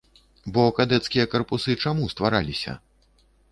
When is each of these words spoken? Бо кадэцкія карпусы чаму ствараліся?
Бо 0.55 0.63
кадэцкія 0.79 1.25
карпусы 1.35 1.77
чаму 1.85 2.11
ствараліся? 2.17 2.77